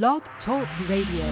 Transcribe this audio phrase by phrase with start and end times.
[0.00, 1.26] Blog Talk Radio.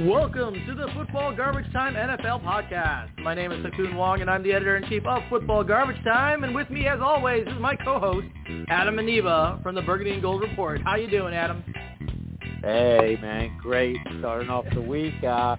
[0.00, 3.10] Welcome to the Football Garbage Time NFL podcast.
[3.18, 6.44] My name is Ha Kung Wong, and I'm the editor-in-chief of Football Garbage Time.
[6.44, 8.26] And with me, as always, is my co-host,
[8.68, 10.80] Adam Aniba from the Burgundy and Gold Report.
[10.82, 11.62] How you doing, Adam?
[12.62, 13.96] Hey, man, great.
[14.20, 15.56] Starting off the week, uh,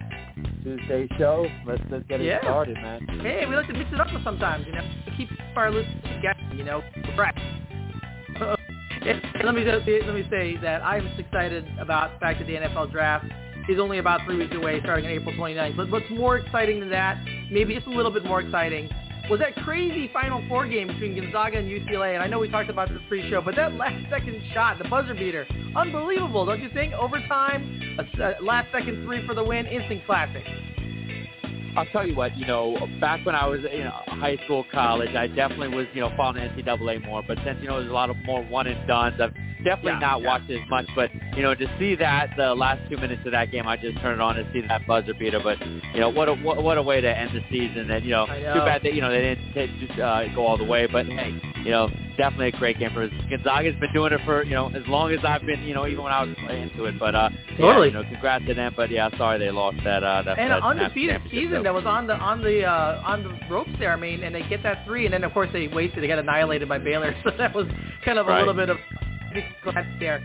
[0.64, 1.50] Tuesday show.
[1.66, 2.42] Let's, let's get it Yeah.
[2.42, 3.06] started, man.
[3.22, 6.58] Hey, we like to mix it up sometimes, you know, to keep our listeners guessing,
[6.58, 6.82] you know,
[7.16, 7.38] fresh.
[9.44, 12.92] Let me just, let me say that I'm excited about the fact that the NFL
[12.94, 13.26] draft
[13.68, 15.76] is only about three weeks away, starting on April 29th.
[15.76, 18.90] But what's more exciting than that, maybe just a little bit more exciting,
[19.30, 22.16] was that crazy Final Four game between Gonzaga and UCLA.
[22.16, 25.46] And I know we talked about this pre-show, but that last-second shot, the buzzer beater,
[25.76, 26.94] unbelievable, don't you think?
[26.94, 30.44] Overtime, a, a uh, last-second three for the win, instant classic.
[31.76, 35.16] I'll tell you what, you know, back when I was in uh, high school, college,
[35.16, 37.24] I definitely was, you know, following NCAA more.
[37.28, 39.34] But since, you know, there's a lot of more one and dones, I've
[39.64, 40.28] definitely Yeah, not yeah.
[40.28, 40.86] watched as much.
[40.96, 43.98] But, you know, to see that, the last two minutes of that game, I just
[44.02, 45.40] turned it on to see that buzzer beater.
[45.44, 45.60] But,
[45.94, 47.90] you know, what a, what, what a way to end the season.
[47.92, 50.58] And, you know, I too bad that, you know, they didn't just uh, go all
[50.58, 50.88] the way.
[50.88, 53.12] But, hey, you know, definitely a great game for us.
[53.30, 56.04] Gonzaga's been doing it for, you know, as long as I've been, you know, even
[56.04, 57.00] when I was playing into it.
[57.00, 57.90] But, uh, Totally.
[57.90, 58.74] yeah, you know, congrats to them.
[58.76, 60.04] But, yeah, sorry they lost that.
[60.04, 61.64] Uh, that and that an undefeated season so.
[61.64, 63.92] that was on the on the uh, on the ropes there.
[63.94, 66.04] I mean, and they get that three, and then of course they wasted.
[66.04, 67.68] They got annihilated by Baylor, so that was
[68.06, 68.40] kind of a Right.
[68.40, 68.78] little bit of
[70.00, 70.22] there.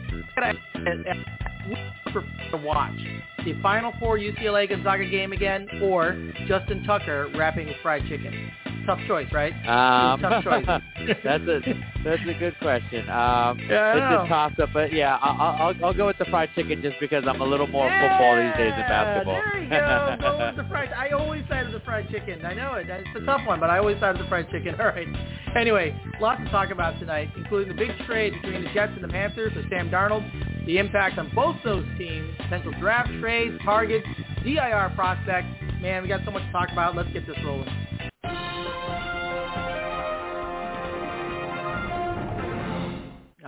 [2.51, 2.99] To watch
[3.45, 8.51] the Final Four UCLA Gonzaga game again, or Justin Tucker rapping with fried chicken.
[8.87, 9.53] Tough choice, right?
[9.67, 10.67] Um, Tough choice.
[11.25, 11.61] that's a
[12.05, 13.09] that's a good question.
[13.09, 16.51] Um, Yeah, it's a toss up, but yeah, I'll, I'll I'll go with the fried
[16.55, 19.41] chicken just because I'm a little more football these days than Yeah, basketball.
[19.45, 20.17] There you go.
[20.21, 20.93] Go with the fried.
[20.93, 22.45] I always sided the fried chicken.
[22.45, 22.87] I know it.
[22.89, 24.75] It's a tough one, but I always sided the fried chicken.
[24.81, 25.09] All right.
[25.57, 29.09] Anyway, lots to talk about tonight, including the big trade between the Jets and the
[29.09, 30.25] Panthers with Sam Darnold,
[30.67, 34.07] the impact on both those teams, potential draft trades, targets,
[34.45, 35.49] DIR prospects.
[35.81, 36.97] Man, we got so much to talk about.
[36.97, 37.69] Let's get this rolling.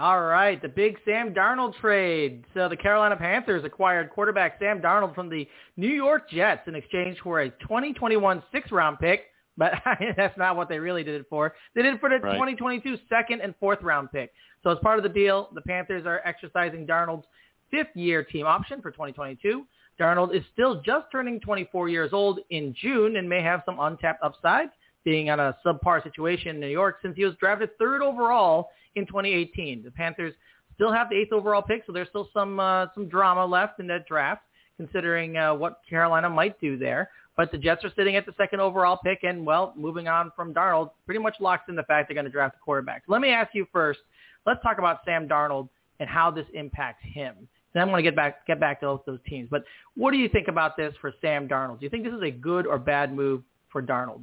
[0.00, 2.46] All right, the big Sam Darnold trade.
[2.54, 5.46] So the Carolina Panthers acquired quarterback Sam Darnold from the
[5.76, 9.24] New York Jets in exchange for a 2021 sixth-round pick,
[9.58, 9.74] but
[10.16, 11.54] that's not what they really did it for.
[11.74, 12.32] They did it for the Right.
[12.32, 14.32] 2022 second and fourth-round pick.
[14.62, 17.26] So as part of the deal, the Panthers are exercising Darnold's
[17.70, 19.66] fifth-year team option for 2022.
[20.00, 24.22] Darnold is still just turning 24 years old in June and may have some untapped
[24.22, 24.70] upside,
[25.04, 29.06] being on a subpar situation in New York since he was drafted third overall in
[29.06, 29.82] 2018.
[29.82, 30.34] The Panthers
[30.74, 33.86] still have the eighth overall pick, so there's still some uh, some drama left in
[33.88, 34.42] that draft,
[34.76, 37.10] considering uh, what Carolina might do there.
[37.36, 40.52] But the Jets are sitting at the second overall pick, and well, moving on from
[40.52, 43.04] Darnold, pretty much locks in the fact they're going to draft a quarterback.
[43.08, 44.00] Let me ask you first.
[44.46, 45.68] Let's talk about Sam Darnold
[46.00, 47.48] and how this impacts him.
[47.72, 49.48] Then I'm going to get back get back to those teams.
[49.50, 51.78] But what do you think about this for Sam Darnold?
[51.78, 54.22] Do you think this is a good or bad move for Darnold?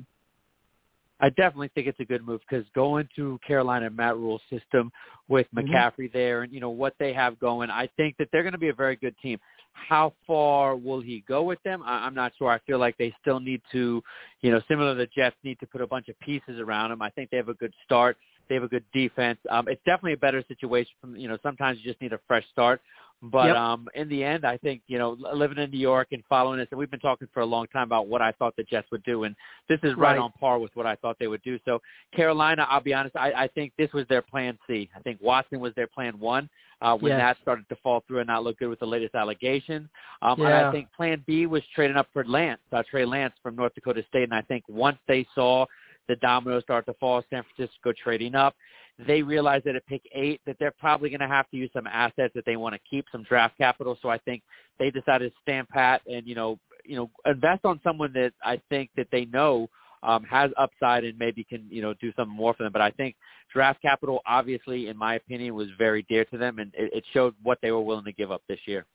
[1.19, 4.91] I definitely think it's a good move because going to Carolina Matt Rhule's system
[5.27, 5.69] with Mhm.
[5.69, 8.59] McCaffrey there and you know what they have going, I think that they're going to
[8.59, 9.39] be a very good team.
[9.73, 11.83] How far will he go with them?
[11.83, 12.49] I, I'm not sure.
[12.49, 14.03] I feel like they still need to,
[14.41, 17.01] you know, similar to the Jets, need to put a bunch of pieces around him.
[17.01, 18.17] I think they have a good start.
[18.47, 19.39] They have a good defense.
[19.49, 20.91] Um, it's definitely a better situation.
[21.01, 22.81] From you know, sometimes you just need a fresh start.
[23.23, 23.55] But Yep.
[23.55, 26.67] um, in the end, I think you know, living in New York and following this,
[26.69, 29.03] and we've been talking for a long time about what I thought the Jets would
[29.03, 29.35] do, and
[29.67, 30.19] this is right, Right.
[30.19, 31.59] on par with what I thought they would do.
[31.65, 31.81] So
[32.15, 34.89] Carolina, I'll be honest, I, I think this was their plan C.
[34.95, 36.47] I think Watson was their plan one.
[36.79, 37.19] Uh, when Yes.
[37.19, 39.89] that started to fall through and not look good with the latest allegations,
[40.21, 43.55] um, and I think Plan B was trading up for Lance, uh, Trey Lance from
[43.55, 44.25] North Dakota State.
[44.25, 45.65] And I think once they saw
[46.07, 48.55] the dominoes start to fall, San Francisco trading up,
[49.05, 51.87] they realize that at pick eight that they're probably going to have to use some
[51.87, 53.97] assets that they want to keep, some draft capital.
[54.01, 54.41] So I think
[54.79, 58.59] they decided to stand pat and you know, you know, invest on someone that I
[58.69, 59.67] think that they know
[60.03, 62.71] um, has upside and maybe can you know do something more for them.
[62.71, 63.15] But I think
[63.53, 67.35] draft capital, obviously, in my opinion, was very dear to them, and it, it showed
[67.43, 68.85] what they were willing to give up this year.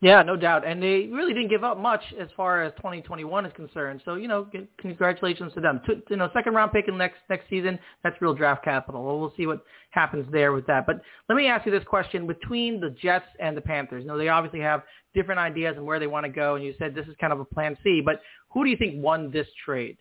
[0.00, 0.64] Yeah, no doubt.
[0.64, 4.00] And they really didn't give up much as far as 2021 is concerned.
[4.04, 4.48] So, you know,
[4.80, 5.80] congratulations to them.
[5.84, 9.04] Two, you know, second round pick in next next season, that's real draft capital.
[9.04, 10.86] Well, we'll see what happens there with that.
[10.86, 12.28] But let me ask you this question.
[12.28, 14.82] Between the Jets and the Panthers, you know, they obviously have
[15.14, 16.54] different ideas and where they want to go.
[16.54, 18.00] And you said this is kind of a plan C.
[18.04, 19.98] But who do you think won this trade?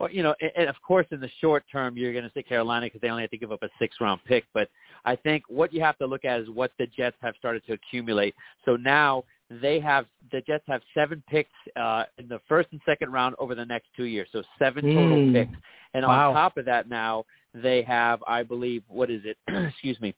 [0.00, 2.42] Well, you know, and, and of course, in the short term, you're going to say
[2.42, 4.44] Carolina because they only have to give up a six-round pick.
[4.54, 4.68] But
[5.04, 7.74] I think what you have to look at is what the Jets have started to
[7.74, 8.34] accumulate.
[8.64, 13.12] So now they have the Jets have seven picks uh, in the first and second
[13.12, 14.28] round over the next two years.
[14.32, 15.32] So seven total Mm.
[15.32, 15.52] picks,
[15.92, 16.30] and Wow.
[16.30, 19.36] on top of that, now they have, I believe, what is it?
[19.48, 20.14] Excuse me.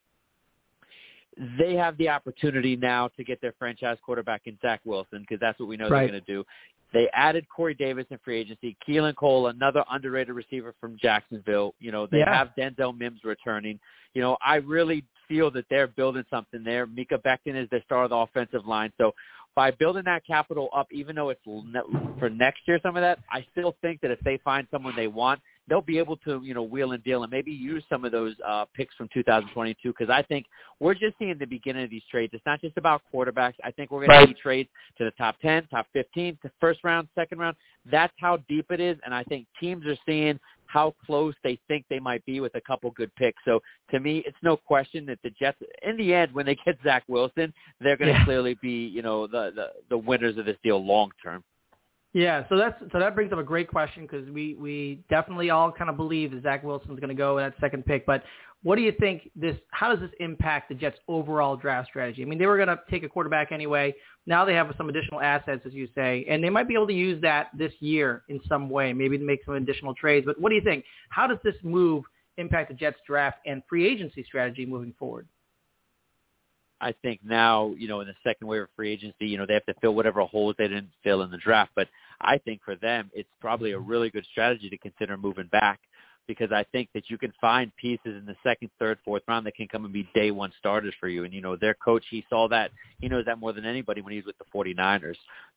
[1.58, 5.58] They have the opportunity now to get their franchise quarterback in Zach Wilson because that's
[5.58, 6.00] what we know Right.
[6.02, 6.44] they're going to do.
[6.92, 8.76] They added Corey Davis in free agency.
[8.86, 11.74] Keelan Cole, another underrated receiver from Jacksonville.
[11.78, 12.34] You know, they Yeah.
[12.34, 13.80] have Denzel Mims returning.
[14.14, 16.86] You know, I really feel that they're building something there.
[16.86, 18.92] Mekhi Becton is the star of the offensive line.
[18.98, 19.14] So
[19.54, 21.40] by building that capital up, even though it's
[22.18, 25.08] for next year, some of that, I still think that if they find someone they
[25.08, 25.40] want,
[25.72, 28.34] they'll be able to, you know, wheel and deal and maybe use some of those
[28.46, 30.44] uh, picks from 2022 because I think
[30.80, 32.34] we're just seeing the beginning of these trades.
[32.34, 33.54] It's not just about quarterbacks.
[33.64, 34.26] I think we're going Right.
[34.28, 37.56] to see trades to the top 10, top 15, to first round, second round.
[37.90, 41.86] That's how deep it is, and I think teams are seeing how close they think
[41.88, 43.42] they might be with a couple good picks.
[43.46, 46.76] So to me, it's no question that the Jets, in the end, when they get
[46.84, 48.24] Zach Wilson, they're going to Yeah.
[48.26, 51.42] clearly be, you know, the, the the winners of this deal long term.
[52.14, 55.72] Yeah, so that's so that brings up a great question because we we definitely all
[55.72, 58.04] kind of believe that Zach Wilson's going to go in that second pick.
[58.04, 58.22] But
[58.62, 59.56] what do you think this?
[59.70, 62.20] How does this impact the Jets' overall draft strategy?
[62.22, 63.94] I mean, they were going to take a quarterback anyway.
[64.26, 66.92] Now they have some additional assets, as you say, and they might be able to
[66.92, 70.26] use that this year in some way, maybe to make some additional trades.
[70.26, 70.84] But what do you think?
[71.08, 72.04] How does this move
[72.36, 75.26] impact the Jets' draft and free agency strategy moving forward?
[76.82, 79.54] I think now, you know, in the second wave of free agency, you know, they
[79.54, 81.70] have to fill whatever holes they didn't fill in the draft.
[81.76, 81.88] But
[82.20, 83.88] I think for them, it's probably a mm-hmm.
[83.88, 85.80] really good strategy to consider moving back
[86.26, 89.54] because I think that you can find pieces in the second, third, fourth round that
[89.54, 91.24] can come and be day one starters for you.
[91.24, 92.70] And, you know, their coach, he saw that.
[93.00, 95.16] He knows that more than anybody when he was with the 49ers.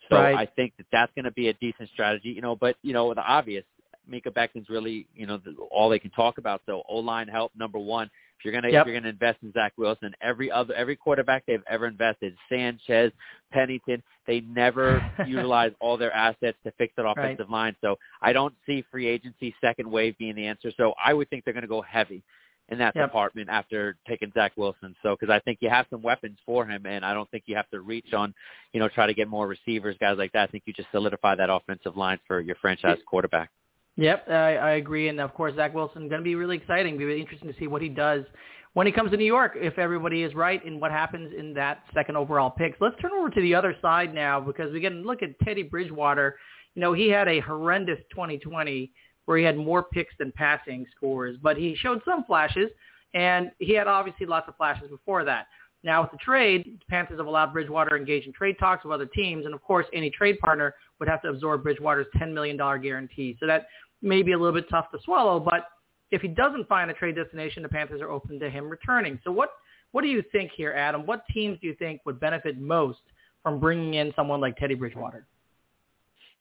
[0.10, 0.36] So Right.
[0.36, 3.14] I think that that's going to be a decent strategy, you know, but, you know,
[3.14, 3.64] the obvious,
[4.10, 5.40] Mekhi Becton's really, you know,
[5.72, 6.62] all they can talk about.
[6.66, 8.10] So O-line help, number one.
[8.38, 8.82] If you're gonna Yep.
[8.82, 13.12] if you're gonna invest in Zach Wilson, every other every quarterback they've ever invested, Sanchez,
[13.52, 17.76] Pennington, they never utilize all their assets to fix that offensive line.
[17.82, 20.72] So I don't see free agency second wave being the answer.
[20.78, 22.24] So I would think they're gonna go heavy
[22.70, 23.10] in that Yep.
[23.10, 24.96] department after taking Zach Wilson.
[25.04, 27.56] So because I think you have some weapons for him, and I don't think you
[27.56, 28.34] have to reach on,
[28.74, 30.50] you know, try to get more receivers, guys like that.
[30.50, 33.52] I think you just solidify that offensive line for your franchise quarterback.
[33.98, 35.08] Yep, I, I agree.
[35.08, 36.98] And of course, Zach Wilson going to be really exciting.
[36.98, 38.26] Be really interesting to see what he does
[38.74, 39.54] when he comes to New York.
[39.56, 42.76] If everybody is right in what happens in that second overall pick.
[42.78, 45.64] So let's turn over to the other side now because we can look at Teddy
[45.64, 46.38] Bridgewater.
[46.76, 48.92] You know, he had a horrendous 2020
[49.26, 52.70] where he had more picks than passing scores, but he showed some flashes,
[53.14, 55.48] and he had obviously lots of flashes before that.
[55.84, 58.92] Now with the trade, the Panthers have allowed Bridgewater to engage in trade talks with
[58.92, 62.58] other teams, and of course, any trade partner would have to absorb Bridgewater's $10 million
[62.58, 63.38] guarantee.
[63.40, 63.68] So that
[64.02, 65.68] may be a little bit tough to swallow, but
[66.12, 69.20] if he doesn't find a trade destination, the Panthers are open to him returning.
[69.24, 69.52] So what
[69.92, 71.06] what do you think here, Adam?
[71.06, 73.00] What teams do you think would benefit most
[73.44, 75.26] from bringing in someone like Teddy Bridgewater?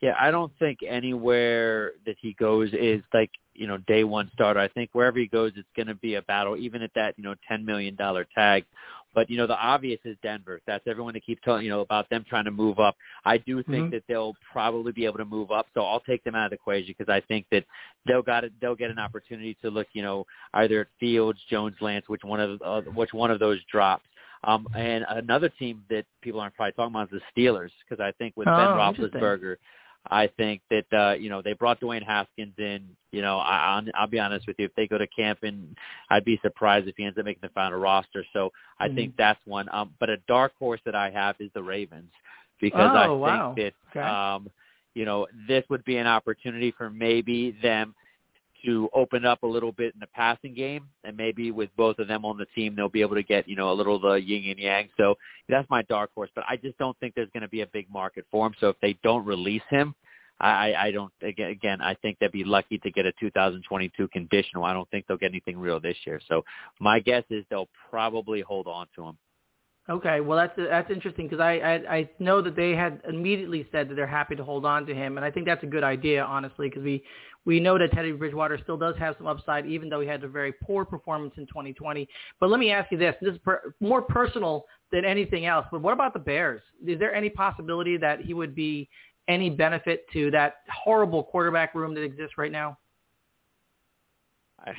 [0.00, 4.60] Yeah, I don't think anywhere that he goes is like you know day one starter.
[4.60, 7.24] I think wherever he goes, it's going to be a battle, even at that you
[7.24, 8.64] know ten million dollar tag.
[9.14, 10.60] But you know the obvious is Denver.
[10.66, 12.96] That's everyone that keeps telling you know about them trying to move up.
[13.24, 13.90] I do think Mhm.
[13.92, 16.56] that they'll probably be able to move up, so I'll take them out of the
[16.56, 17.64] equation because I think that
[18.06, 18.52] they'll got it.
[18.60, 22.40] They'll get an opportunity to look you know either at Fields, Jones, Lance, which one
[22.40, 24.04] of uh, which one of those drops.
[24.44, 28.12] Um, and another team that people aren't probably talking about is the Steelers because I
[28.12, 29.20] think with Ben Oh, interesting.
[29.20, 29.56] Roethlisberger,
[30.10, 32.88] I think that uh, you know they brought Dwayne Haskins in.
[33.12, 34.66] You know, I, I'll, I'll be honest with you.
[34.66, 35.76] If they go to camp, and
[36.10, 38.24] I'd be surprised if he ends up making the final roster.
[38.32, 38.94] So I Mhm.
[38.96, 39.68] think that's one.
[39.72, 42.10] Um, but a dark horse that I have is the Ravens
[42.60, 43.54] because I Oh, think wow.
[43.56, 44.00] that Okay.
[44.06, 44.50] um,
[44.94, 47.94] you know this would be an opportunity for maybe them
[48.64, 52.08] to open up a little bit in the passing game, and maybe with both of
[52.08, 54.14] them on the team, they'll be able to get you know a little of the
[54.14, 54.88] yin and yang.
[54.96, 55.16] So
[55.48, 57.90] that's my dark horse, but I just don't think there's going to be a big
[57.90, 58.54] market for him.
[58.60, 59.94] So if they don't release him,
[60.40, 61.12] I, I don't.
[61.22, 64.64] Again, again, I think they'd be lucky to get a 2022 conditional.
[64.64, 66.20] I don't think they'll get anything real this year.
[66.28, 66.44] So
[66.80, 69.18] my guess is they'll probably hold on to him.
[69.88, 73.90] Okay, well that's that's interesting because I, I I know that they had immediately said
[73.90, 76.24] that they're happy to hold on to him, and I think that's a good idea,
[76.24, 77.04] honestly, because we
[77.44, 80.28] we know that Teddy Bridgewater still does have some upside, even though he had a
[80.28, 82.08] very poor performance in 2020.
[82.40, 85.66] But let me ask you this: this is per, more personal than anything else.
[85.70, 86.62] But what about the Bears?
[86.86, 88.88] Is there any possibility that he would be
[89.28, 92.78] any benefit to that horrible quarterback room that exists right now?
[94.60, 94.72] I,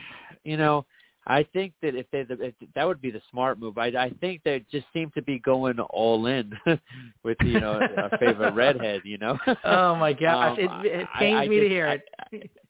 [0.44, 0.88] you know,
[1.28, 3.78] I think that if they if that would be the smart move.
[3.78, 6.52] I I think they just seem to be going all in
[7.24, 9.02] with you know our favorite redhead.
[9.04, 9.38] You know.
[9.64, 12.52] Oh my gosh, Um, it, it pains I me to just- hear I- it.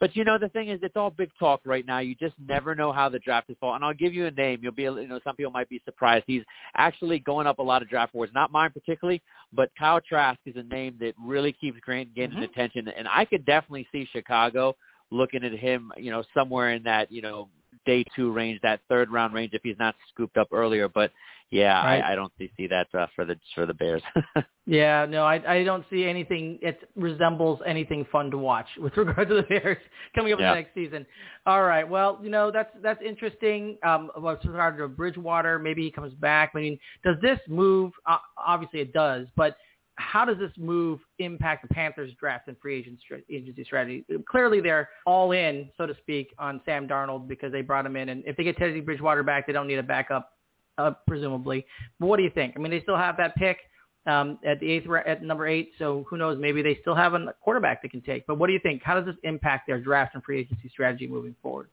[0.00, 2.00] But you know, the thing is, it's all big talk right now.
[2.00, 3.74] You just never know how the draft is fall.
[3.74, 4.58] And I'll give you a name.
[4.62, 6.24] You'll be, you know, some people might be surprised.
[6.26, 6.42] He's
[6.76, 8.32] actually going up a lot of draft boards.
[8.34, 12.42] Not mine particularly, but Kyle Trask is a name that really keeps getting mm-hmm.
[12.42, 12.88] attention.
[12.88, 14.74] And I could definitely see Chicago
[15.10, 17.48] looking at him, you know, somewhere in that, you know,
[17.86, 20.88] day two range, that third round range if he's not scooped up earlier.
[20.88, 21.10] But
[21.50, 22.02] yeah, right.
[22.02, 24.02] I, I don't see, see that uh, for the for the Bears.
[24.66, 26.58] yeah, no, I I don't see anything.
[26.62, 29.78] It resembles anything fun to watch with regard to the Bears
[30.14, 30.48] coming up yeah.
[30.48, 31.06] in the next season.
[31.46, 33.78] All right, well, you know that's that's interesting.
[33.86, 36.52] Um, with regard to Bridgewater, maybe he comes back.
[36.54, 37.92] I mean, does this move?
[38.06, 39.56] Uh, obviously, it does, but
[39.96, 42.78] how does this move impact the Panthers draft and free
[43.30, 44.04] agency strategy?
[44.28, 48.08] Clearly, they're all in, so to speak, on Sam Darnold because they brought him in,
[48.08, 50.32] and if they get Teddy Bridgewater back, they don't need a backup,
[50.78, 51.64] uh, presumably.
[52.00, 52.54] But what do you think?
[52.56, 53.58] I mean, they still have that pick
[54.06, 56.38] um, at the eighth at number eight, so who knows?
[56.40, 58.26] Maybe they still have a quarterback they can take.
[58.26, 58.82] But what do you think?
[58.82, 61.68] How does this impact their draft and free agency strategy moving forward?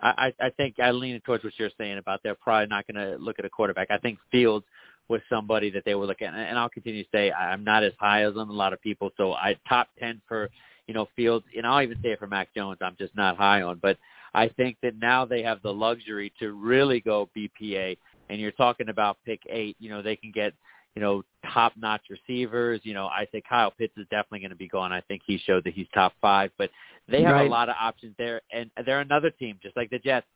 [0.00, 3.16] I, I think I lean towards what you're saying about they're probably not going to
[3.18, 3.88] look at a quarterback.
[3.90, 4.64] I think Fields
[5.08, 6.34] was somebody that they were looking at.
[6.34, 9.10] And I'll continue to say I'm not as high as them, a lot of people.
[9.16, 10.48] So I top 10 for,
[10.86, 11.44] you know, Fields.
[11.56, 12.78] And I'll even say it for Mac Jones.
[12.80, 13.78] I'm just not high on.
[13.80, 13.98] But
[14.34, 17.96] I think that now they have the luxury to really go BPA.
[18.30, 19.76] And you're talking about pick eight.
[19.78, 20.54] You know, they can get,
[20.94, 22.80] you know, top-notch receivers.
[22.84, 24.92] You know, I think Kyle Pitts is definitely going to be gone.
[24.92, 26.50] I think he showed that he's top five.
[26.56, 26.70] But
[27.08, 27.46] they have right.
[27.46, 28.40] a lot of options there.
[28.52, 30.26] And they're another team, just like the Jets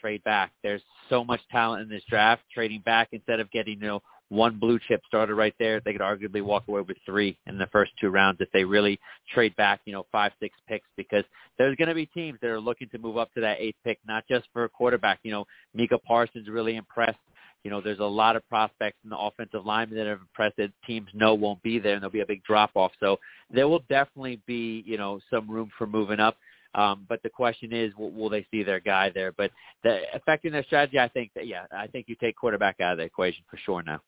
[0.00, 0.52] trade back.
[0.62, 2.42] There's so much talent in this draft.
[2.52, 5.80] Trading back instead of getting you know one blue chip starter right there.
[5.80, 8.98] They could arguably walk away with three in the first two rounds if they really
[9.32, 11.24] trade back, you know, five, six picks because
[11.58, 13.98] there's going to be teams that are looking to move up to that eighth pick,
[14.06, 15.20] not just for a quarterback.
[15.22, 17.18] You know, Micah Parsons really impressed.
[17.62, 20.70] You know, there's a lot of prospects in the offensive linemen that have impressed that
[20.86, 22.92] teams know won't be there, and there'll be a big drop off.
[23.00, 23.18] So
[23.50, 26.36] there will definitely be, you know, some room for moving up.
[26.76, 29.32] Um, but the question is, will, will they see their guy there?
[29.32, 29.50] But
[29.82, 32.98] the, affecting their strategy, I think that yeah, I think you take quarterback out of
[32.98, 34.00] the equation for sure now.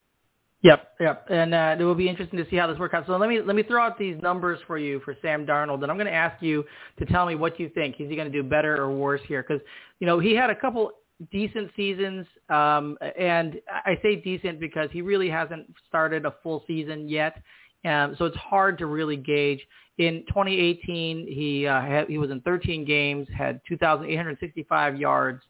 [0.62, 3.07] Yep, yep, and uh, it will be interesting to see how this works out.
[3.07, 5.91] So let me let me throw out these numbers for you for Sam Darnold, and
[5.91, 6.65] I'm going to ask you
[6.99, 8.00] to tell me what you think.
[8.00, 9.45] Is he going to do better or worse here?
[9.47, 9.65] Because
[10.00, 10.91] you know he had a couple
[11.31, 17.09] decent seasons, um, and I say decent because he really hasn't started a full season
[17.09, 17.41] yet.
[17.85, 19.65] Um, so it's hard to really gauge.
[19.99, 25.43] In 2018, he uh, had, he was in 13 games, had 2,865 yards,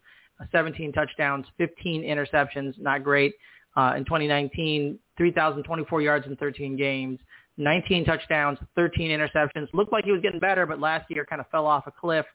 [0.52, 2.78] 17 touchdowns, 15 interceptions.
[2.78, 3.34] Not great.
[3.78, 7.20] Uh, in 2019, 3,024 yards in 13 games,
[7.58, 9.68] 19 touchdowns, 13 interceptions.
[9.72, 12.26] Looked like he was getting better, but last year kind of fell off a cliff.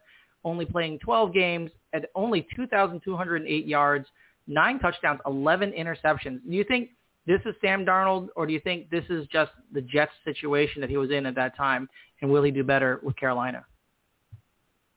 [0.42, 4.06] Only playing 12 games at only 2,208 yards,
[4.46, 6.40] nine touchdowns, 11 interceptions.
[6.48, 6.88] Do you think
[7.26, 10.88] this is Sam Darnold, or do you think this is just the Jets situation that
[10.88, 11.90] he was in at that time,
[12.22, 13.66] and will he do better with Carolina?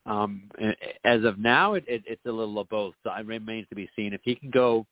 [0.06, 0.50] Um,
[1.04, 2.96] as of now, it, it, it's a little of both.
[3.04, 4.88] So it remains to be seen if he can go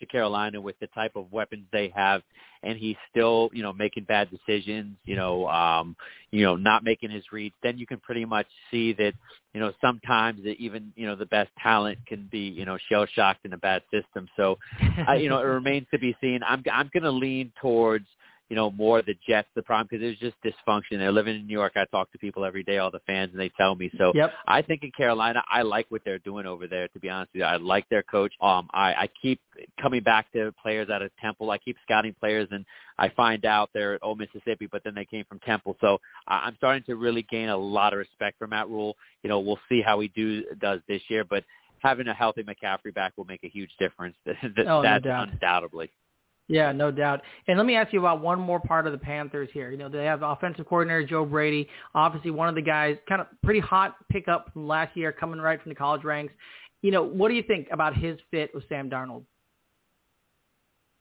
[0.00, 2.22] to Carolina with the type of weapons they have,
[2.62, 5.96] and he's still, you know, making bad decisions, you know, um,
[6.30, 9.12] you know, not making his reads, then you can pretty much see that,
[9.54, 13.06] you know, sometimes that even, you know, the best talent can be, you know, shell
[13.14, 14.28] shocked in a bad system.
[14.36, 14.58] So,
[15.08, 16.40] uh, you know, it remains to be seen.
[16.46, 18.06] I'm I'm going to lean towards
[18.48, 20.98] you know, more the Jets the problem because there's just dysfunction.
[20.98, 21.72] They're living in New York.
[21.76, 23.90] I talk to people every day, all the fans, and they tell me.
[23.98, 24.32] So yep.
[24.46, 26.88] I think in Carolina, I like what they're doing over there.
[26.88, 28.32] To be honest with you, I like their coach.
[28.40, 29.40] Um, I, I keep
[29.80, 31.50] coming back to players out of Temple.
[31.50, 32.64] I keep scouting players, and
[32.98, 35.76] I find out they're at Old Mississippi, but then they came from Temple.
[35.80, 38.96] So I'm starting to really gain a lot of respect for Matt Rhule.
[39.22, 41.44] You know, we'll see how he do does this year, but
[41.80, 44.16] having a healthy McCaffrey back will make a huge difference.
[44.24, 44.36] that,
[44.66, 45.90] oh, that's no undoubtedly.
[46.48, 47.20] Yeah, no doubt.
[47.46, 49.70] And let me ask you about one more part of the Panthers here.
[49.70, 53.26] You know, they have offensive coordinator Joe Brady, obviously one of the guys, kind of
[53.44, 56.32] pretty hot pickup from last year, coming right from the college ranks.
[56.80, 59.24] You know, what do you think about his fit with Sam Darnold?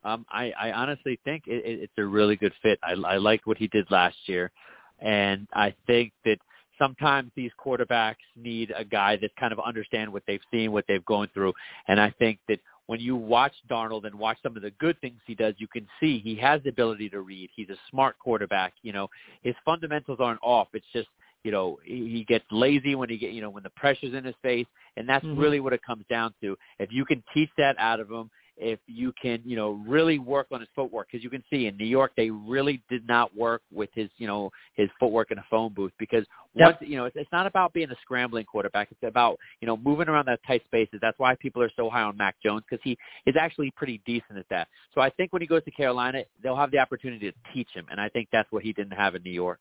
[0.04, 2.78] Um, I, I honestly think it, it, it's a really good fit.
[2.84, 4.52] I, I like what he did last year,
[5.00, 6.38] and I think that
[6.78, 11.04] sometimes these quarterbacks need a guy that kind of understand what they've seen, what they've
[11.06, 11.54] gone through,
[11.88, 15.20] and I think that when you watch Darnold and watch some of the good things
[15.26, 17.50] he does, you can see he has the ability to read.
[17.56, 18.74] He's a smart quarterback.
[18.82, 19.10] You know,
[19.44, 20.70] his fundamentals aren't off.
[20.74, 21.10] It's just
[21.44, 24.36] you know he gets lazy when he get you know when the pressure's in his
[24.42, 24.66] face,
[24.96, 25.40] and that's mm-hmm.
[25.40, 26.58] really what it comes down to.
[26.80, 30.48] If you can teach that out of him if you can, you know, really work
[30.52, 31.08] on his footwork.
[31.12, 34.28] Because you can see in New York, they really did not work with his, you
[34.28, 35.92] know, his footwork in a phone booth.
[36.00, 36.90] Because once, yep.
[36.90, 38.90] you know, it's, it's not about being a scrambling quarterback.
[38.92, 41.00] It's about, you know, moving around that tight spaces.
[41.02, 44.38] That's why people are so high on Mac Jones because he is actually pretty decent
[44.38, 44.68] at that.
[44.94, 47.86] So I think when he goes to Carolina, they'll have the opportunity to teach him,
[47.92, 49.60] and I think that's what he didn't have in New York.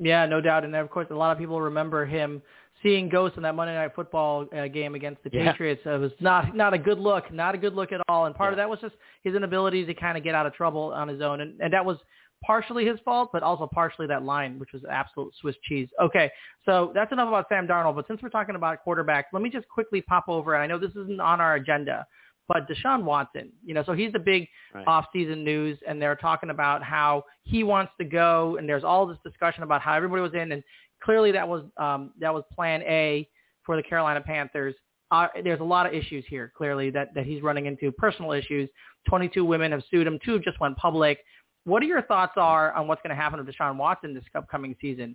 [0.00, 0.64] Yeah, no doubt.
[0.64, 2.42] And of course, a lot of people remember him
[2.82, 5.52] seeing ghosts in that Monday Night Football uh, game against the yeah.
[5.52, 5.82] Patriots.
[5.84, 8.24] It was not not a good look, not a good look at all.
[8.24, 8.52] And part yeah.
[8.52, 11.20] of that was just his inability to kind of get out of trouble on his
[11.20, 11.98] own, and, and that was
[12.42, 15.88] partially his fault, but also partially that line, which was absolute Swiss cheese.
[16.02, 16.30] Okay,
[16.64, 17.96] so that's enough about Sam Darnold.
[17.96, 20.54] But since we're talking about quarterbacks, let me just quickly pop over.
[20.54, 22.06] And I know this isn't on our agenda,
[22.50, 24.84] but Deshaun Watson, you know, so he's the big right.
[24.84, 29.18] off-season news, and they're talking about how he wants to go, and there's all this
[29.24, 30.64] discussion about how everybody was in, and
[31.00, 33.28] clearly that was um, that was Plan A
[33.64, 34.74] for the Carolina Panthers.
[35.12, 38.68] Uh, there's a lot of issues here, clearly that that he's running into personal issues.
[39.08, 40.18] 22 women have sued him.
[40.24, 41.20] Two just went public.
[41.64, 44.74] What are your thoughts are on what's going to happen to Deshaun Watson this upcoming
[44.80, 45.14] season?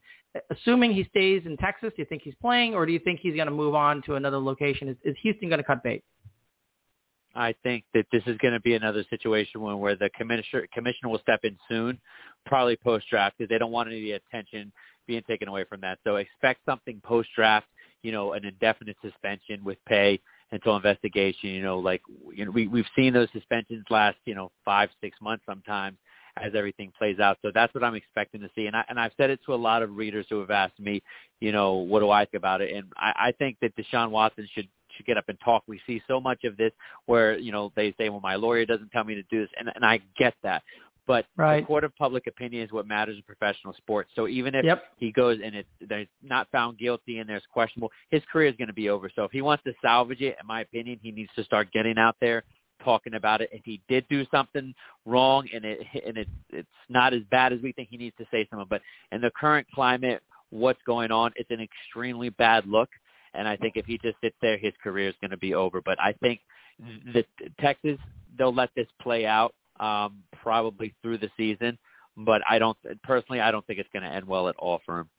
[0.51, 3.35] Assuming he stays in Texas, do you think he's playing, or do you think he's
[3.35, 4.87] going to move on to another location?
[4.87, 6.01] Is, is Houston going to cut bait?
[7.35, 11.09] I think that this is going to be another situation where, where the commissioner commissioner
[11.09, 11.99] will step in soon,
[12.45, 14.71] probably post draft, because they don't want any attention
[15.07, 15.99] being taken away from that.
[16.03, 17.67] So expect something post draft,
[18.01, 20.19] you know, an indefinite suspension with pay
[20.51, 21.49] until investigation.
[21.49, 22.01] You know, like
[22.33, 25.97] you know, we we've seen those suspensions last, you know, five six months sometimes
[26.37, 27.37] as everything plays out.
[27.41, 28.67] So that's what I'm expecting to see.
[28.67, 31.01] And I and I've said it to a lot of readers who have asked me,
[31.39, 32.75] you know, what do I think about it?
[32.75, 35.63] And I, I think that Deshaun Watson should should get up and talk.
[35.67, 36.71] We see so much of this
[37.05, 39.49] where, you know, they say, well, my lawyer doesn't tell me to do this.
[39.57, 40.63] And, and I get that.
[41.07, 41.61] But right.
[41.61, 44.09] the court of public opinion is what matters in professional sports.
[44.15, 44.85] So even if yep.
[44.97, 48.69] he goes and it's there's not found guilty and there's questionable, his career is going
[48.69, 49.11] to be over.
[49.15, 51.97] So if he wants to salvage it, in my opinion, he needs to start getting
[51.97, 52.43] out there
[52.83, 53.49] talking about it.
[53.51, 54.73] If he did do something
[55.05, 58.25] wrong and it and it it's not as bad as we think, he needs to
[58.31, 58.67] say something.
[58.69, 62.89] But in the current climate, what's going on, it's an extremely bad look.
[63.35, 65.81] And I think if he just sits there, his career is going to be over.
[65.81, 66.41] But I think
[67.13, 67.25] that
[67.59, 67.97] Texas,
[68.37, 71.77] they'll let this play out um, probably through the season.
[72.17, 74.99] But I don't personally, I don't think it's going to end well at all for
[74.99, 75.09] him.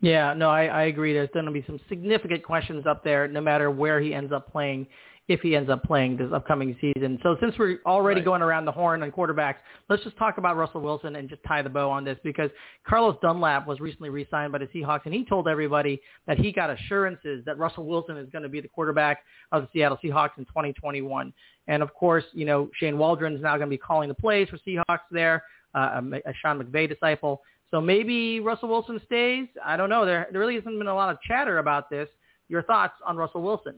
[0.00, 1.12] Yeah, no, I, I agree.
[1.12, 4.50] There's going to be some significant questions up there, no matter where he ends up
[4.50, 4.88] playing
[5.28, 7.18] if he ends up playing this upcoming season.
[7.22, 8.24] So since we're already right.
[8.24, 9.56] going around the horn on quarterbacks,
[9.88, 12.50] let's just talk about Russell Wilson and just tie the bow on this because
[12.86, 16.70] Carlos Dunlap was recently re-signed by the Seahawks and he told everybody that he got
[16.70, 20.44] assurances that Russell Wilson is going to be the quarterback of the Seattle Seahawks in
[20.46, 21.32] 2021.
[21.68, 24.48] And of course, you know, Shane Waldron is now going to be calling the plays
[24.48, 25.44] for Seahawks there,
[25.74, 27.42] uh, a, a Sean McVay disciple.
[27.70, 29.46] So maybe Russell Wilson stays.
[29.64, 30.04] I don't know.
[30.04, 32.08] There, there really hasn't been a lot of chatter about this.
[32.48, 33.76] Your thoughts on Russell Wilson?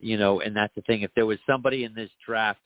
[0.00, 1.02] You know, and that's the thing.
[1.02, 2.60] If there was somebody in this draft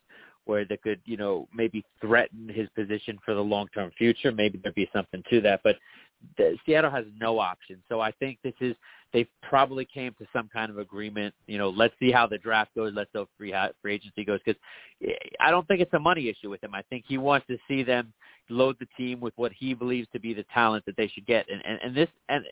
[0.45, 4.75] where they could, you know, maybe threaten his position for the long-term future, maybe there'd
[4.75, 5.61] be something to that.
[5.63, 5.75] But
[6.37, 7.81] the, Seattle has no option.
[7.89, 8.75] So I think this is
[9.13, 11.33] they probably came to some kind of agreement.
[11.47, 12.93] You know, let's see how the draft goes.
[12.95, 14.59] Let's see how free free agency goes because
[15.07, 16.75] eh, I don't think it's a money issue with him.
[16.75, 18.13] I think he wants to see them
[18.49, 21.45] load the team with what he believes to be the talent that they should get.
[21.49, 22.43] And and, and this and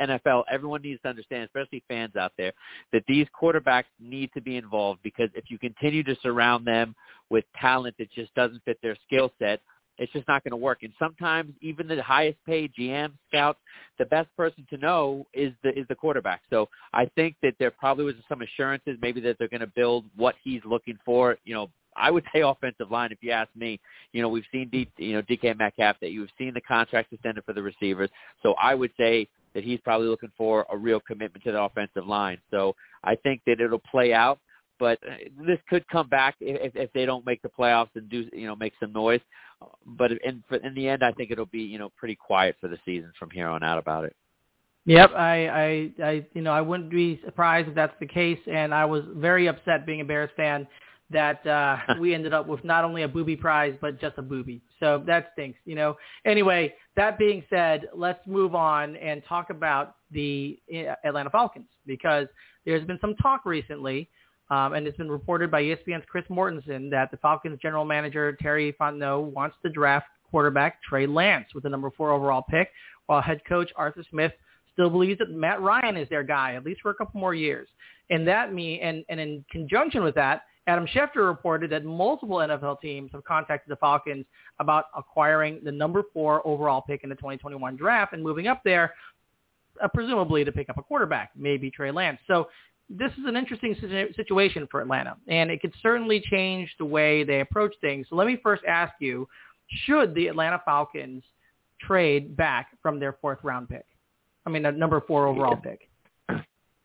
[0.00, 2.52] NFL, everyone needs to understand, especially fans out there,
[2.92, 6.94] that these quarterbacks need to be involved because if you continue to surround them
[7.30, 9.60] with talent that just doesn't fit their skill set,
[9.98, 10.82] it's just not going to work.
[10.82, 13.58] And sometimes even the highest paid GM scouts,
[13.98, 16.42] the best person to know is the is the quarterback.
[16.50, 20.04] So I think that there probably was some assurances, maybe that they're going to build
[20.16, 21.38] what he's looking for.
[21.44, 23.12] You know, I would say offensive line.
[23.12, 23.80] If you ask me,
[24.12, 27.44] you know, we've seen D, you know DK Metcalf that you've seen the contract extended
[27.44, 28.10] for the receivers.
[28.42, 32.06] So I would say that he's probably looking for a real commitment to the offensive
[32.06, 32.38] line.
[32.50, 34.38] So I think that it'll play out,
[34.78, 35.14] but uh,
[35.46, 38.54] this could come back if, if they don't make the playoffs and do you know
[38.54, 39.20] make some noise.
[39.84, 42.78] But in in the end, I think it'll be you know pretty quiet for the
[42.84, 44.14] season from here on out about it.
[44.86, 48.72] Yep, I, I, I, you know, I wouldn't be surprised if that's the case, and
[48.72, 50.64] I was very upset being a Bears fan
[51.10, 54.62] that uh, we ended up with not only a booby prize but just a booby.
[54.80, 55.96] So that stinks, you know.
[56.24, 62.26] Anyway, that being said, let's move on and talk about the uh, Atlanta Falcons because
[62.64, 64.08] there's been some talk recently,
[64.50, 68.74] um, and it's been reported by ESPN's Chris Mortensen that the Falcons general manager Terry
[68.80, 72.70] Fontenot wants to draft quarterback Trey Lance with the number four overall pick,
[73.06, 74.32] while head coach Arthur Smith
[74.72, 77.68] still believes that Matt Ryan is their guy at least for a couple more years.
[78.10, 82.80] And that me and, and in conjunction with that, Adam Schefter reported that multiple NFL
[82.80, 84.26] teams have contacted the Falcons
[84.58, 88.92] about acquiring the number four overall pick in the 2021 draft and moving up there,
[89.82, 92.18] uh, presumably to pick up a quarterback, maybe Trey Lance.
[92.26, 92.48] So
[92.88, 93.74] this is an interesting
[94.16, 98.06] situation for Atlanta, and it could certainly change the way they approach things.
[98.08, 99.28] So let me first ask you,
[99.84, 101.24] should the Atlanta Falcons
[101.80, 103.84] trade back from their fourth round pick?
[104.46, 105.88] I mean, a number four overall pick.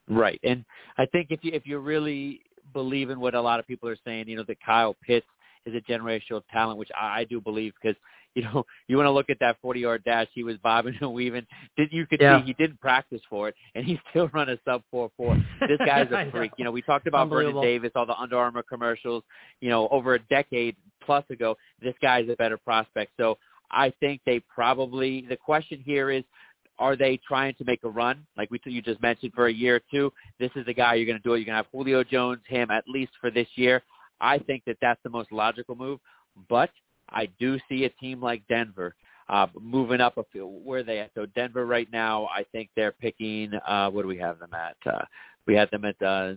[0.10, 0.66] Right, and
[0.98, 2.42] I think if you if you really
[2.74, 5.28] believe in what a lot of people are saying, you know, that Kyle Pitts
[5.66, 7.96] is a generational talent, which I, I do believe because
[8.36, 10.28] you know, you want to look at that 40 yard dash.
[10.34, 11.46] He was bobbing and weaving.
[11.78, 12.40] Did you could yeah.
[12.40, 15.36] see he didn't practice for it, and he still run a sub four four.
[15.62, 16.52] This guy's a freak.
[16.58, 19.24] you know, we talked about Vernon Davis, all the Under Armour commercials.
[19.60, 23.12] You know, over a decade plus ago, this guy's a better prospect.
[23.18, 23.38] So
[23.70, 25.26] I think they probably.
[25.28, 26.24] The question here is,
[26.80, 28.26] are they trying to make a run?
[28.38, 30.12] Like we you just mentioned for a year or two.
[30.40, 31.40] This is the guy you're going to do it.
[31.40, 33.84] You're going to have Julio Jones, him at least for this year.
[34.20, 36.00] I think that that's the most logical move.
[36.50, 36.70] But
[37.12, 38.96] I do see a team like Denver
[39.30, 40.46] uh, moving up a few.
[40.46, 41.12] Where are they at?
[41.16, 43.54] So Denver right now, I think they're picking.
[43.68, 44.76] Uh, what do we have them at?
[44.86, 45.06] Uh,
[45.48, 46.02] we had them at.
[46.02, 46.34] Uh,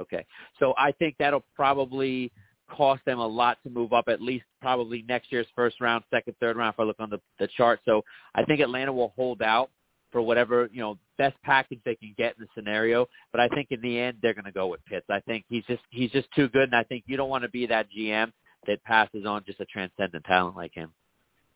[0.00, 0.24] okay,
[0.58, 2.32] so I think that'll probably
[2.70, 4.08] cost them a lot to move up.
[4.08, 6.74] At least probably next year's first round, second, third round.
[6.74, 8.02] If I look on the the chart, so
[8.34, 9.70] I think Atlanta will hold out
[10.12, 13.06] for whatever you know best package they can get in the scenario.
[13.32, 15.06] But I think in the end they're to go with Pitts.
[15.10, 17.50] I think he's just he's just too good, and I think you don't want to
[17.50, 18.32] be that GM
[18.66, 20.92] that passes on just a transcendent talent like him.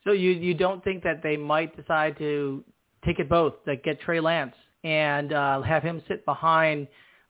[0.04, 2.64] So you you don't think that they might decide to
[3.04, 6.88] take it both, like get Trey Lance and uh, have him sit behind,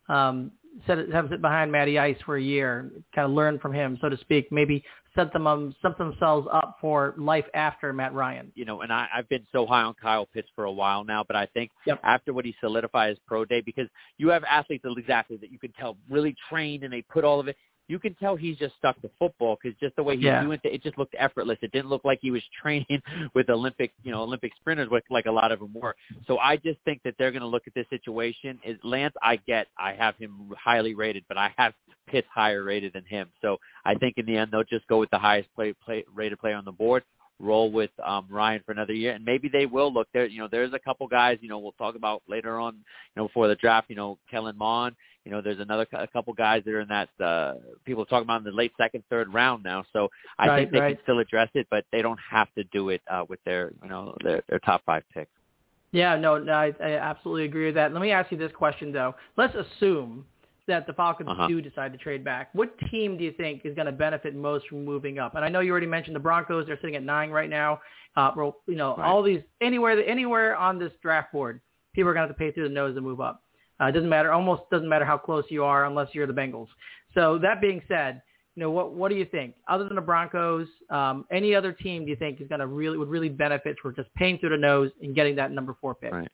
[0.08, 0.52] um,
[0.86, 3.98] set have him sit behind Matty Ice for a year, kind of learn from him,
[4.00, 4.52] so to speak.
[4.52, 4.84] Maybe
[5.16, 8.52] set them um, set themselves up for life after Matt Ryan.
[8.54, 11.24] You know, and I, I've been so high on Kyle Pitts for a while now,
[11.24, 12.00] but I think yep.
[12.04, 13.88] after what he solidified his pro day, because
[14.18, 17.40] you have athletes that exactly that you can tell really trained and they put all
[17.40, 17.56] of it
[17.90, 20.42] you can tell he's just stuck to football because just the way he's yeah.
[20.42, 21.58] doing it, it just looked effortless.
[21.60, 23.02] It didn't look like he was training
[23.34, 25.96] with Olympic, you know, Olympic sprinters, like a lot of them were.
[26.28, 28.60] So I just think that they're going to look at this situation.
[28.64, 29.14] Is Lance?
[29.20, 31.74] I get, I have him highly rated, but I have
[32.06, 33.28] Pitts higher rated than him.
[33.42, 36.38] So I think in the end they'll just go with the highest play, play rated
[36.38, 37.02] player on the board
[37.40, 40.26] roll with um, Ryan for another year, and maybe they will look there.
[40.26, 41.38] You know, there's a couple guys.
[41.40, 42.74] You know, we'll talk about later on.
[42.74, 43.90] You know, before the draft.
[43.90, 44.96] You know, Kellen Mond.
[45.24, 48.24] You know, there's another a couple guys that are in that uh, people are talking
[48.24, 49.84] about in the late second, third round now.
[49.92, 50.96] So I right, think they right.
[50.96, 53.88] can still address it, but they don't have to do it uh, with their you
[53.90, 55.30] know their, their top five picks.
[55.92, 57.92] Yeah, no, no, I, I absolutely agree with that.
[57.92, 59.14] Let me ask you this question though.
[59.36, 60.24] Let's assume
[60.70, 61.48] that the Falcons uh-huh.
[61.48, 64.66] do decide to trade back, what team do you think is going to benefit most
[64.68, 65.34] from moving up?
[65.34, 67.80] And I know you already mentioned the Broncos; they're sitting at nine right now.
[68.16, 68.32] Uh,
[68.66, 69.06] you know, right.
[69.06, 71.60] all these anywhere anywhere on this draft board,
[71.94, 73.42] people are going to have to pay through the nose to move up.
[73.80, 76.68] Uh, it doesn't matter, almost doesn't matter how close you are, unless you're the Bengals.
[77.14, 78.20] So that being said,
[78.56, 79.54] you know, what what do you think?
[79.68, 82.98] Other than the Broncos, um, any other team do you think is going to really
[82.98, 86.12] would really benefit for just paying through the nose and getting that number four pick?
[86.12, 86.28] Right.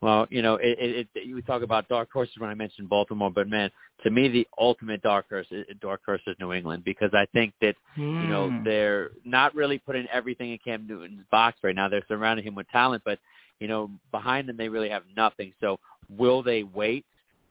[0.00, 3.32] Well, you know, it, it, it, you talk about dark horses when I mentioned Baltimore,
[3.32, 3.70] but man,
[4.04, 5.46] to me, the ultimate dark horse,
[5.80, 8.22] dark horse is New England because I think that mm.
[8.22, 11.88] you know they're not really putting everything in Cam Newton's box right now.
[11.88, 13.18] They're surrounding him with talent, but
[13.58, 15.52] you know, behind them they really have nothing.
[15.60, 15.80] So,
[16.16, 17.04] will they wait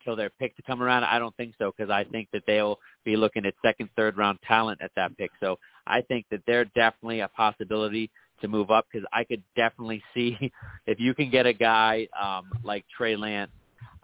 [0.06, 1.04] till their pick to come around?
[1.04, 4.40] I don't think so because I think that they'll be looking at second, third round
[4.48, 5.32] talent at that pick.
[5.42, 8.10] So, I think that they're definitely a possibility
[8.42, 10.38] to move up because I could definitely see
[10.86, 13.52] if you can get a guy um, like Trey Lance,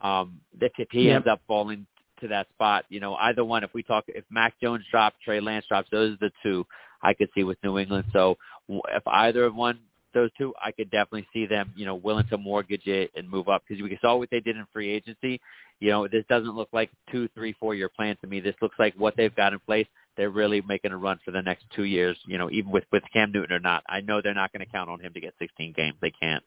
[0.02, 1.17] um, if, if he yep.
[1.17, 1.86] ends up falling
[2.22, 3.63] to that spot, you know, either one.
[3.63, 6.65] If we talk, if Mac Jones drops, Trey Lance drops, those are the two
[7.02, 8.06] I could see with New England.
[8.13, 8.38] So
[8.69, 9.80] if either of one
[10.13, 13.50] those two, I could definitely see them, you know, willing to mortgage it and move
[13.50, 15.41] up because we saw what they did in free agency.
[15.80, 18.39] You know, this doesn't look like two, three, four year plan to me.
[18.39, 21.41] This looks like what they've got in place they're really making a run for the
[21.41, 22.17] next two years.
[22.26, 24.71] You know, even with with Cam Newton or not, I know they're not going to
[24.71, 25.95] count on him to get 16 games.
[26.02, 26.43] They can't.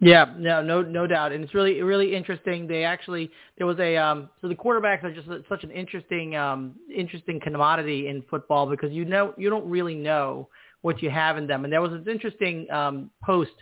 [0.00, 2.66] Yeah, no, no, no doubt, and it's really, really interesting.
[2.66, 6.74] They actually there was a um, so the quarterbacks are just such an interesting, um,
[6.92, 10.48] interesting commodity in football because you know you don't really know
[10.80, 11.62] what you have in them.
[11.62, 13.52] And there was this interesting um, post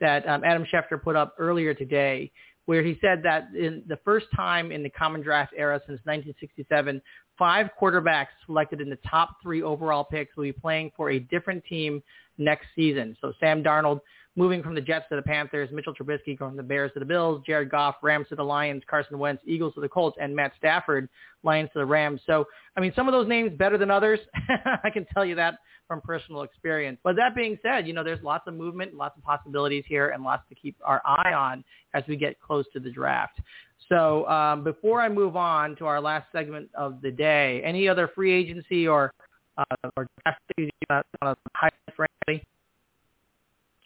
[0.00, 2.30] that um, Adam Schefter put up earlier today
[2.66, 7.00] where he said that in the first time in the common draft era since 1967,
[7.38, 11.64] five quarterbacks selected in the top three overall picks will be playing for a different
[11.64, 12.02] team
[12.36, 13.16] next season.
[13.20, 14.00] So Sam Darnold
[14.38, 17.04] moving from the Jets to the Panthers, Mitchell Trubisky going from the Bears to the
[17.04, 20.52] Bills, Jared Goff, Rams to the Lions, Carson Wentz, Eagles to the Colts, and Matt
[20.56, 21.08] Stafford,
[21.42, 22.20] Lions to the Rams.
[22.24, 22.46] So,
[22.76, 24.20] I mean, some of those names better than others.
[24.84, 27.00] I can tell you that from personal experience.
[27.02, 30.22] But that being said, you know, there's lots of movement, lots of possibilities here, and
[30.22, 33.40] lots to keep our eye on as we get close to the draft.
[33.88, 38.08] So um, before I move on to our last segment of the day, any other
[38.14, 39.12] free agency or
[39.56, 42.44] uh, or draft you want to highlight for anybody?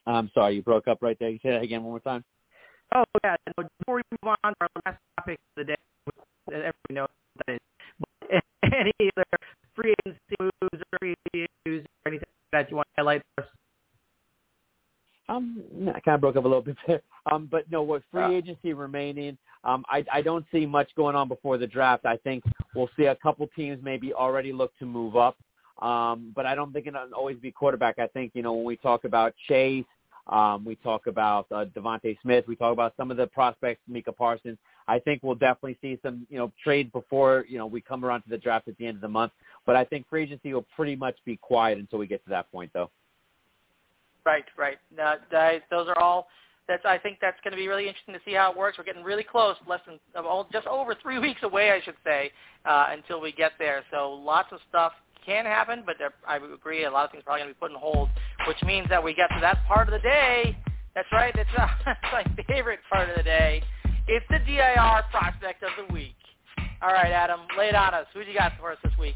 [0.07, 1.31] I'm sorry, you broke up right there.
[1.31, 2.25] You say that again one more time.
[2.95, 3.37] Oh yeah.
[3.57, 5.77] Before we move on to our last topic of the day,
[6.49, 7.09] everybody knows
[7.47, 7.61] that is.
[8.01, 8.43] But
[8.75, 9.25] any other
[9.75, 13.51] free agency moves or free issues or anything that you want to highlight for us?
[15.29, 17.03] Um, I kind of broke up a little bit there.
[17.31, 21.29] Um, but no, with free agency remaining, um, I, I don't see much going on
[21.29, 22.05] before the draft.
[22.05, 22.43] I think
[22.75, 25.37] we'll see a couple teams maybe already look to move up
[25.83, 27.99] Um, but I don't think it'll always be quarterback.
[27.99, 29.85] I think you know when we talk about Chase,
[30.29, 34.13] um, we talk about uh, DeVonta Smith, we talk about some of the prospects, Micah
[34.13, 34.59] Parsons.
[34.87, 38.23] I think we'll definitely see some you know trade before you know we come around
[38.23, 39.33] to the draft at the end of the month.
[39.67, 42.51] But I think free agency will pretty much be quiet until we get to that
[42.53, 42.91] point, though.
[44.25, 44.79] Right, right.
[44.93, 46.29] Uh, that, those are all.
[46.69, 46.85] That's.
[46.85, 48.79] I think that's going to be really interesting to see how it works.
[48.79, 49.99] We're getting really close, less than
[50.53, 52.31] just over three weeks away, I should say,
[52.65, 53.83] uh, until we get there.
[53.91, 54.93] So lots of stuff
[55.25, 57.73] can happen, but I agree, a lot of things are probably going to be put
[57.73, 58.09] on hold,
[58.47, 60.57] which means that we get to that part of the day.
[60.95, 61.33] That's right.
[61.35, 63.63] That's uh, my favorite part of the day.
[64.09, 66.17] It's the DIR prospect of the week.
[66.83, 68.07] All right, Adam, lay it on us.
[68.13, 69.15] Who do you got for us this week?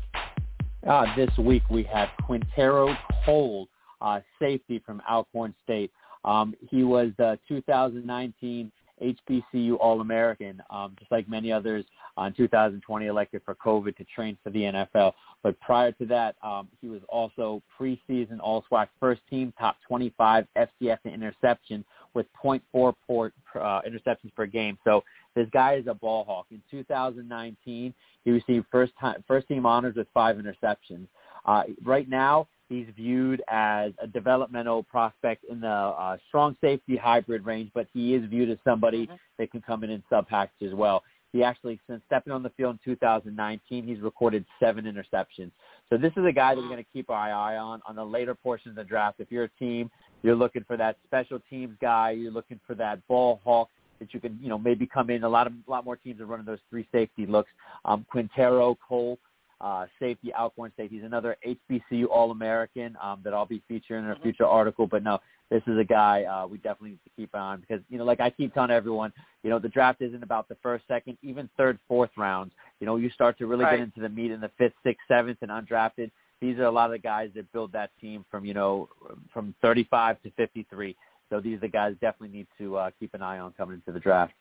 [0.88, 3.66] Uh, this week we have Quintero Cole,
[4.00, 5.90] uh, safety from Alcorn State.
[6.24, 8.70] Um, he was the 2019
[9.02, 11.84] HBCU All-American, um, just like many others
[12.18, 15.12] in 2020 elected for COVID to train for the NFL.
[15.42, 20.98] But prior to that, um, he was also preseason All-SWAC first team, top 25 FCS
[21.04, 24.78] in interception with 0.4 port, uh, interceptions per game.
[24.84, 25.04] So
[25.34, 26.46] this guy is a ball hawk.
[26.50, 31.06] In 2019, he received first time, first team honors with five interceptions.
[31.44, 37.44] Uh, right now, he's viewed as a developmental prospect in the uh, strong safety hybrid
[37.46, 39.14] range, but he is viewed as somebody mm-hmm.
[39.38, 41.02] that can come in and sub package as well.
[41.32, 45.50] He actually, since stepping on the field in 2019, he's recorded seven interceptions.
[45.90, 48.04] So this is a guy that we're going to keep our eye on on the
[48.04, 49.20] later portions of the draft.
[49.20, 49.90] If you're a team,
[50.22, 54.20] you're looking for that special teams guy, you're looking for that ball hawk that you
[54.20, 55.24] can, you know, maybe come in.
[55.24, 57.50] A lot of a lot more teams are running those three safety looks.
[57.84, 59.18] Um, Quintero, Cole,
[59.60, 60.90] uh, safety, Alcorn State.
[60.90, 64.22] He's another HBCU All-American um, that I'll be featuring in a mm-hmm.
[64.22, 64.86] future article.
[64.86, 65.18] But no,
[65.50, 68.20] this is a guy uh, we definitely need to keep on because, you know, like
[68.20, 71.78] I keep telling everyone, you know, the draft isn't about the first, second, even third,
[71.88, 72.52] fourth rounds.
[72.80, 73.78] You know, you start to really right.
[73.78, 76.10] get into the meat in the fifth, sixth, seventh, and undrafted.
[76.40, 78.88] These are a lot of the guys that build that team from, you know,
[79.32, 80.94] from 35 to 53.
[81.30, 83.92] So these are the guys definitely need to uh, keep an eye on coming into
[83.92, 84.32] the draft.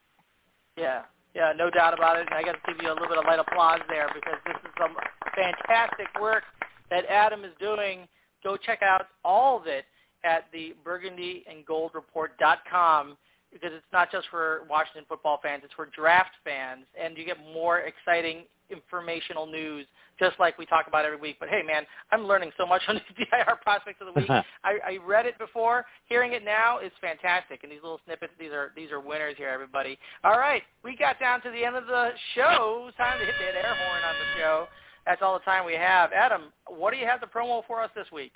[0.78, 1.04] Yeah,
[1.36, 2.26] yeah, no doubt about it.
[2.28, 4.56] And I got to give you a little bit of light applause there because this
[4.64, 4.96] is some
[5.36, 6.44] fantastic work
[6.90, 8.08] that Adam is doing.
[8.44, 9.86] Go check out all of it
[10.24, 13.18] at the burgundyandgoldreport.com
[13.52, 17.38] because it's not just for Washington football fans, it's for draft fans, and you get
[17.54, 19.86] more exciting informational news,
[20.20, 21.38] just like we talk about every week.
[21.40, 24.30] But hey, man, I'm learning so much on the DIR prospects of the week.
[24.30, 25.86] I, I read it before.
[26.08, 29.50] Hearing it now is fantastic, and these little snippets, these are these are winners here,
[29.50, 29.98] everybody.
[30.24, 32.90] All right, we got down to the end of the show.
[32.98, 34.68] Time to hit that air horn on the show.
[35.06, 36.12] That's all the time we have.
[36.14, 38.32] Adam, what do you have the promo for us this week?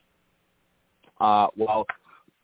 [1.19, 1.85] Uh, well,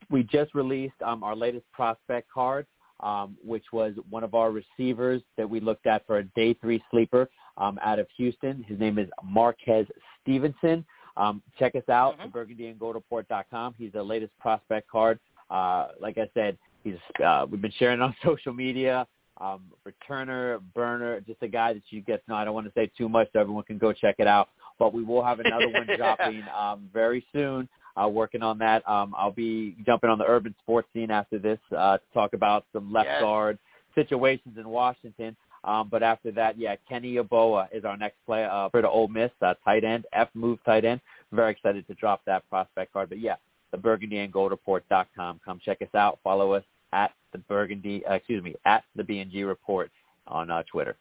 [0.10, 2.65] we just released um, our latest prospect card,
[3.06, 6.84] um, which was one of our receivers that we looked at for a day three
[6.89, 8.65] sleeper um, out of Houston.
[8.68, 9.86] His name is Marquez
[10.22, 10.84] Stevenson.
[11.15, 12.24] Um, check us out mm-hmm.
[12.24, 13.76] at burgundyandgoldreport.com.
[13.78, 15.20] He's the latest prospect card.
[15.52, 19.08] Uh, like I said, he's uh, we've been sharing on social media.
[19.39, 22.36] Um, returner, burner, just a guy that you get know.
[22.36, 24.50] I don't want to say too much, so everyone can go check it out.
[24.80, 27.70] But we will have another one dropping um, very soon
[28.01, 28.88] uh, working on that.
[28.88, 32.65] Um, I'll be jumping on the urban sports scene after this uh, to talk about
[32.73, 33.21] some left yes.
[33.21, 33.60] guard
[33.93, 35.36] situations in Washington.
[35.63, 39.08] Um, but after that, yeah, Kenny Yeboah is our next player uh, for the Ole
[39.08, 41.01] Miss uh, tight end, F move tight end.
[41.31, 43.10] Very excited to drop that prospect card.
[43.10, 43.36] But yeah,
[43.71, 45.41] the Burgundy and Gold Report.com.
[45.43, 46.19] Come check us out.
[46.23, 49.91] Follow us at the Burgundy, uh, excuse me, at the B&G Report
[50.27, 50.95] on uh, Twitter.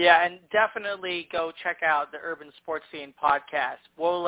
[0.00, 3.78] Yeah, and definitely go check out the Urban Sports Scene podcast.
[3.96, 4.24] Wole,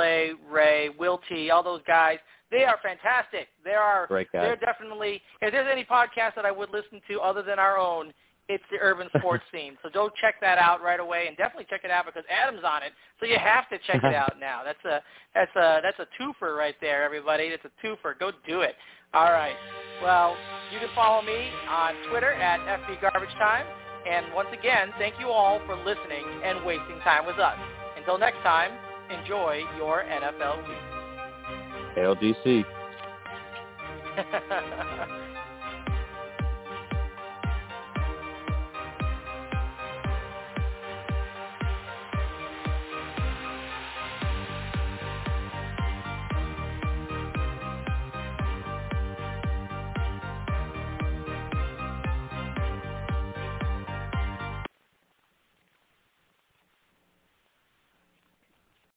[0.51, 2.19] Ray, Will T, all those guys,
[2.51, 3.49] they are fantastic.
[3.65, 4.43] They are Great guys.
[4.45, 8.13] they're definitely if there's any podcast that I would listen to other than our own,
[8.49, 9.79] it's the Urban Sports Scene.
[9.83, 12.83] So go check that out right away and definitely check it out because Adam's on
[12.83, 12.93] it.
[13.21, 14.61] So you have to check it out now.
[14.65, 15.01] That's a
[15.35, 17.45] that's a that's a twofer right there, everybody.
[17.45, 18.19] It's a twofer.
[18.19, 18.75] Go do it.
[19.15, 19.57] All right.
[20.03, 20.37] Well,
[20.73, 23.67] you can follow me on Twitter at FB Garbage Time.
[24.09, 27.59] And once again, thank you all for listening and wasting time with us.
[27.97, 28.73] Until next time,
[29.11, 30.77] enjoy your NFL week.
[31.97, 32.65] LDC.